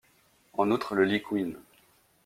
[0.53, 1.59] En outre, le lit couine.